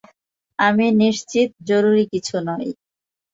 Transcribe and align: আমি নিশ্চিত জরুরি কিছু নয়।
আমি 0.59 0.85
নিশ্চিত 1.01 1.49
জরুরি 1.69 2.03
কিছু 2.13 2.35
নয়। 2.47 2.69